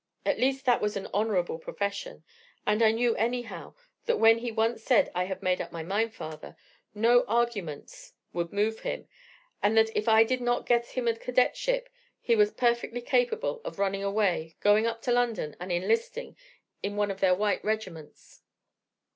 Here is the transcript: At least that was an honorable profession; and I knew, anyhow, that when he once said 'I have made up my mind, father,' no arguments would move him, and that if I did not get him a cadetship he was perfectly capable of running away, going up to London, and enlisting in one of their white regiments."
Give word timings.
At 0.25 0.39
least 0.39 0.65
that 0.65 0.81
was 0.81 0.97
an 0.97 1.07
honorable 1.13 1.59
profession; 1.59 2.23
and 2.65 2.81
I 2.81 2.89
knew, 2.91 3.15
anyhow, 3.17 3.75
that 4.07 4.17
when 4.17 4.39
he 4.39 4.51
once 4.51 4.81
said 4.83 5.11
'I 5.13 5.25
have 5.25 5.43
made 5.43 5.61
up 5.61 5.71
my 5.71 5.83
mind, 5.83 6.15
father,' 6.15 6.57
no 6.95 7.23
arguments 7.27 8.13
would 8.33 8.51
move 8.51 8.79
him, 8.79 9.07
and 9.61 9.77
that 9.77 9.95
if 9.95 10.09
I 10.09 10.23
did 10.23 10.41
not 10.41 10.65
get 10.65 10.87
him 10.87 11.07
a 11.07 11.15
cadetship 11.15 11.87
he 12.19 12.35
was 12.35 12.49
perfectly 12.49 13.01
capable 13.01 13.61
of 13.63 13.77
running 13.77 14.03
away, 14.03 14.55
going 14.59 14.87
up 14.87 15.03
to 15.03 15.11
London, 15.11 15.55
and 15.59 15.71
enlisting 15.71 16.35
in 16.81 16.95
one 16.95 17.11
of 17.11 17.19
their 17.19 17.35
white 17.35 17.63
regiments." 17.63 18.41